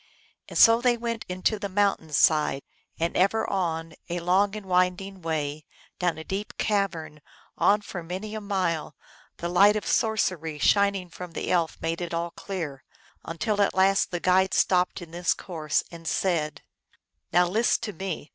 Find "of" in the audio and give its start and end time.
9.75-9.85